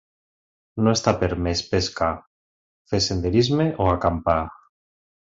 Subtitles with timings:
[0.85, 2.09] No està permès pescar,
[2.93, 4.41] fer senderisme o acampar.